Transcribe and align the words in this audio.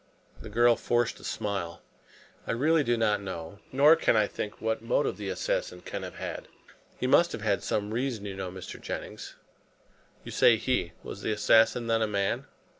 The 0.41 0.49
girl 0.49 0.75
forced 0.77 1.19
a 1.19 1.23
smile. 1.23 1.83
"I 2.47 2.53
really 2.53 2.83
do 2.83 2.97
not 2.97 3.21
know, 3.21 3.59
nor 3.71 3.95
can 3.95 4.17
I 4.17 4.25
think 4.25 4.59
what 4.59 4.81
motive 4.81 5.17
the 5.17 5.29
assassin 5.29 5.81
can 5.81 6.01
have 6.01 6.15
had. 6.15 6.47
He 6.99 7.05
must 7.05 7.33
have 7.33 7.41
had 7.43 7.61
some 7.61 7.93
reason, 7.93 8.25
you 8.25 8.35
know, 8.35 8.49
Mr. 8.49 8.81
Jennings." 8.81 9.35
"You 10.23 10.31
say 10.31 10.57
'he.' 10.57 10.93
Was 11.03 11.21
the 11.21 11.33
assassin 11.33 11.85
then 11.85 12.01
a 12.01 12.07
man?" 12.07 12.47